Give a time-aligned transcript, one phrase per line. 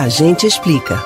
[0.00, 0.98] A gente explica.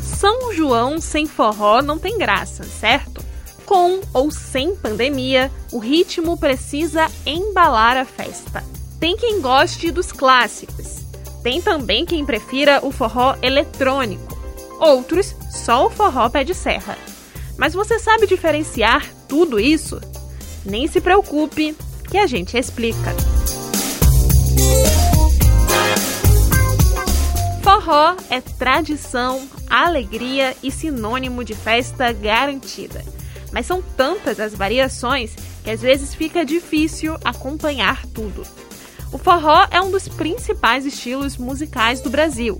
[0.00, 3.20] São João sem forró não tem graça, certo?
[3.64, 8.62] Com ou sem pandemia, o ritmo precisa embalar a festa.
[9.00, 10.98] Tem quem goste dos clássicos.
[11.42, 14.38] Tem também quem prefira o forró eletrônico.
[14.78, 16.96] Outros, só o forró pé de serra.
[17.58, 20.00] Mas você sabe diferenciar tudo isso?
[20.64, 21.76] Nem se preocupe,
[22.08, 23.16] que a gente explica.
[27.66, 33.04] Forró é tradição, alegria e sinônimo de festa garantida.
[33.52, 35.34] Mas são tantas as variações
[35.64, 38.44] que às vezes fica difícil acompanhar tudo.
[39.10, 42.56] O forró é um dos principais estilos musicais do Brasil,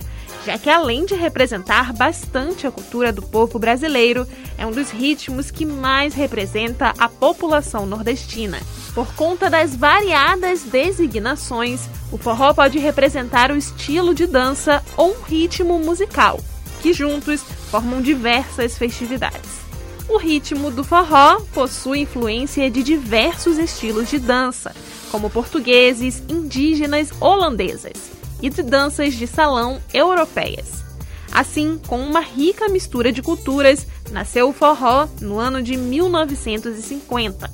[0.47, 4.25] já que além de representar bastante a cultura do povo brasileiro,
[4.57, 8.61] é um dos ritmos que mais representa a população nordestina.
[8.95, 15.23] Por conta das variadas designações, o forró pode representar o estilo de dança ou um
[15.23, 16.39] ritmo musical,
[16.81, 19.67] que juntos formam diversas festividades.
[20.09, 24.73] O ritmo do forró possui influência de diversos estilos de dança,
[25.11, 30.85] como portugueses, indígenas, holandesas e de danças de salão europeias.
[31.33, 37.51] Assim, com uma rica mistura de culturas, nasceu o forró no ano de 1950.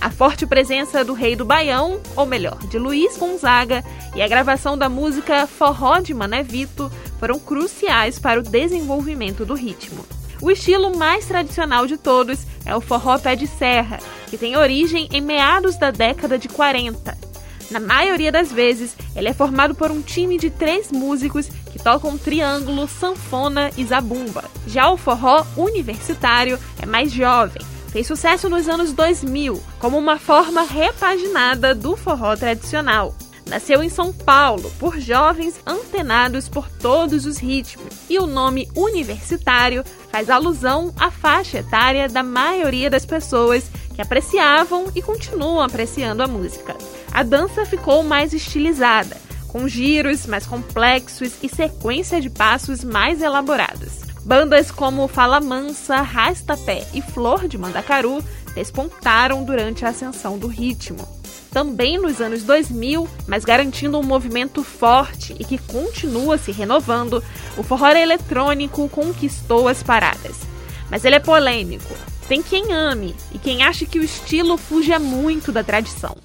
[0.00, 3.82] A forte presença do rei do Baião, ou melhor, de Luiz Gonzaga,
[4.14, 9.54] e a gravação da música Forró de Mané Vito foram cruciais para o desenvolvimento do
[9.54, 10.04] ritmo.
[10.42, 15.08] O estilo mais tradicional de todos é o forró pé de serra, que tem origem
[15.10, 17.23] em meados da década de 40.
[17.74, 22.16] Na maioria das vezes, ele é formado por um time de três músicos que tocam
[22.16, 24.44] triângulo, sanfona e zabumba.
[24.64, 27.60] Já o forró universitário é mais jovem.
[27.88, 33.12] Fez sucesso nos anos 2000 como uma forma repaginada do forró tradicional.
[33.50, 39.82] Nasceu em São Paulo por jovens antenados por todos os ritmos, e o nome universitário
[40.12, 46.28] faz alusão à faixa etária da maioria das pessoas que apreciavam e continuam apreciando a
[46.28, 46.76] música.
[47.14, 49.16] A dança ficou mais estilizada,
[49.48, 54.00] com giros mais complexos e sequência de passos mais elaborados.
[54.24, 58.22] Bandas como Fala Mansa, Rastapé e Flor de Mandacaru
[58.54, 61.14] despontaram durante a ascensão do ritmo
[61.54, 67.22] também nos anos 2000, mas garantindo um movimento forte e que continua se renovando,
[67.56, 70.40] o forró eletrônico conquistou as paradas.
[70.90, 71.94] Mas ele é polêmico.
[72.26, 76.16] Tem quem ame e quem acha que o estilo fuja muito da tradição.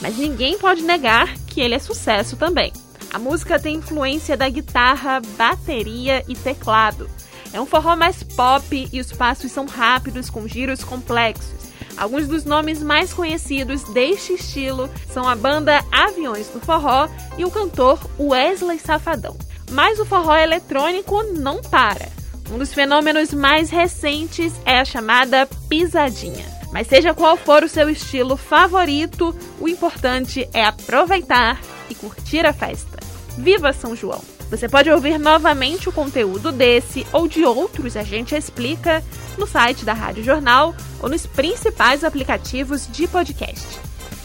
[0.00, 2.72] Mas ninguém pode negar que ele é sucesso também.
[3.12, 7.08] A música tem influência da guitarra, bateria e teclado.
[7.52, 11.68] É um forró mais pop e os passos são rápidos com giros complexos.
[11.96, 17.50] Alguns dos nomes mais conhecidos deste estilo são a banda Aviões do Forró e o
[17.50, 19.36] cantor Wesley Safadão.
[19.70, 22.08] Mas o forró eletrônico não para.
[22.50, 26.57] Um dos fenômenos mais recentes é a chamada pisadinha.
[26.72, 32.52] Mas seja qual for o seu estilo favorito, o importante é aproveitar e curtir a
[32.52, 32.98] festa.
[33.38, 34.22] Viva São João!
[34.50, 39.04] Você pode ouvir novamente o conteúdo desse ou de outros A Gente Explica
[39.36, 43.78] no site da Rádio Jornal ou nos principais aplicativos de podcast: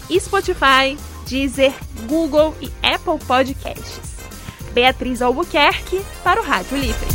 [0.10, 1.74] Spotify, Deezer,
[2.08, 4.14] Google e Apple Podcasts.
[4.74, 7.13] Beatriz Albuquerque para o Rádio Livre.